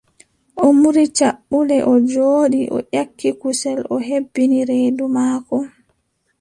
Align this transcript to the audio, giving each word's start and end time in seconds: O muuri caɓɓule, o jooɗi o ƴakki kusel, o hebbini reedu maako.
O 0.63 0.65
muuri 0.79 1.05
caɓɓule, 1.17 1.77
o 1.91 1.93
jooɗi 2.11 2.61
o 2.75 2.77
ƴakki 2.93 3.29
kusel, 3.41 3.79
o 3.93 3.95
hebbini 4.07 4.59
reedu 4.69 5.05
maako. 5.15 5.57